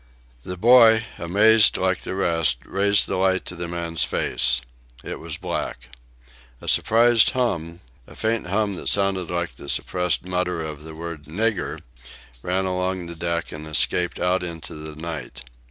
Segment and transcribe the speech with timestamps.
[0.41, 4.59] The boy, amazed like the rest, raised the light to the man's face.
[5.03, 5.89] It was black.
[6.59, 11.25] A surprised hum a faint hum that sounded like the suppressed mutter of the word
[11.25, 11.81] "Nigger"
[12.41, 15.43] ran along the deck and escaped out into the night.